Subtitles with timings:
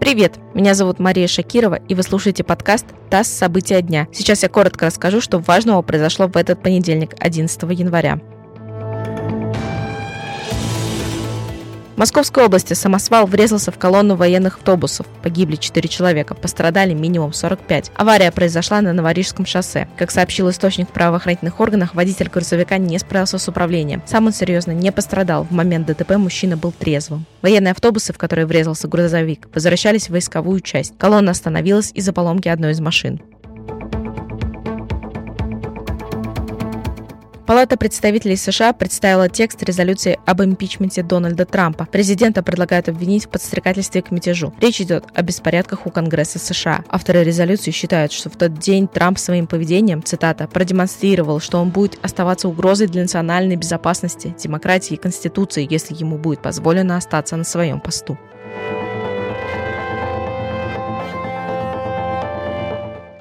[0.00, 3.28] Привет, меня зовут Мария Шакирова, и вы слушаете подкаст «ТАСС.
[3.28, 4.08] События дня».
[4.12, 8.18] Сейчас я коротко расскажу, что важного произошло в этот понедельник, 11 января.
[12.00, 15.06] Московской области самосвал врезался в колонну военных автобусов.
[15.22, 17.92] Погибли 4 человека, пострадали минимум 45.
[17.94, 19.86] Авария произошла на Новорижском шоссе.
[19.98, 24.02] Как сообщил источник в правоохранительных органах, водитель грузовика не справился с управлением.
[24.06, 25.44] Сам он серьезно не пострадал.
[25.44, 27.26] В момент ДТП мужчина был трезвым.
[27.42, 30.94] Военные автобусы, в которые врезался грузовик, возвращались в войсковую часть.
[30.96, 33.20] Колонна остановилась из-за поломки одной из машин.
[37.50, 41.84] Палата представителей США представила текст резолюции об импичменте Дональда Трампа.
[41.84, 44.54] Президента предлагают обвинить в подстрекательстве к мятежу.
[44.60, 46.84] Речь идет о беспорядках у Конгресса США.
[46.88, 51.98] Авторы резолюции считают, что в тот день Трамп своим поведением, цитата, продемонстрировал, что он будет
[52.04, 57.80] оставаться угрозой для национальной безопасности, демократии и Конституции, если ему будет позволено остаться на своем
[57.80, 58.16] посту.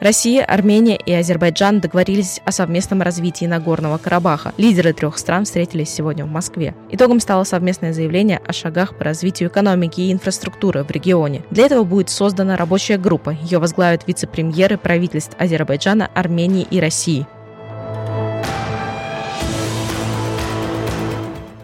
[0.00, 4.54] Россия, Армения и Азербайджан договорились о совместном развитии Нагорного Карабаха.
[4.56, 6.74] Лидеры трех стран встретились сегодня в Москве.
[6.90, 11.42] Итогом стало совместное заявление о шагах по развитию экономики и инфраструктуры в регионе.
[11.50, 13.36] Для этого будет создана рабочая группа.
[13.42, 17.26] Ее возглавят вице-премьеры правительств Азербайджана, Армении и России.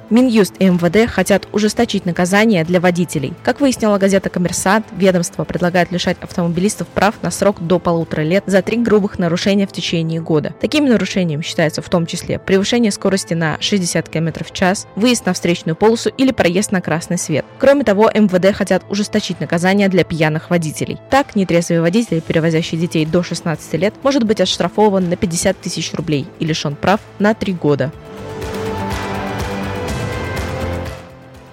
[0.08, 3.32] Минюст и МВД хотят ужесточить наказание для водителей.
[3.42, 8.62] Как выяснила газета «Коммерсант», ведомство предлагает лишать автомобилистов прав на срок до полутора лет за
[8.62, 10.54] три грубых нарушения в течение года.
[10.60, 15.32] Такими нарушениями считаются в том числе превышение скорости на 60 км в час, выезд на
[15.32, 17.44] встречную полосу или проезд на красный свет.
[17.58, 20.98] Кроме того, МВД хотят ужесточить наказание для пьяных водителей.
[21.10, 26.26] Так, нетрезвый водитель, перевозящий детей до 16 лет, может быть оштрафован на 50 тысяч рублей
[26.38, 27.90] и лишен прав на три года.